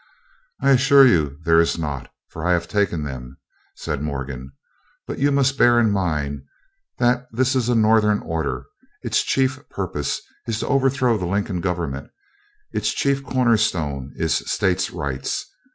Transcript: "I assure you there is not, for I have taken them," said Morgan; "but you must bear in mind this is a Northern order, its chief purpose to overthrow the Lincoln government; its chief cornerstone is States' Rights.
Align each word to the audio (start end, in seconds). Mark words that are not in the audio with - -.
"I 0.61 0.71
assure 0.71 1.05
you 1.05 1.37
there 1.43 1.59
is 1.61 1.77
not, 1.77 2.09
for 2.27 2.43
I 2.43 2.53
have 2.53 2.67
taken 2.67 3.03
them," 3.03 3.37
said 3.75 4.01
Morgan; 4.01 4.51
"but 5.05 5.19
you 5.19 5.31
must 5.31 5.59
bear 5.59 5.79
in 5.79 5.91
mind 5.91 6.41
this 7.31 7.55
is 7.55 7.69
a 7.69 7.75
Northern 7.75 8.17
order, 8.23 8.65
its 9.03 9.21
chief 9.21 9.59
purpose 9.69 10.19
to 10.49 10.67
overthrow 10.67 11.19
the 11.19 11.27
Lincoln 11.27 11.61
government; 11.61 12.09
its 12.73 12.91
chief 12.91 13.23
cornerstone 13.23 14.11
is 14.15 14.33
States' 14.51 14.89
Rights. 14.89 15.45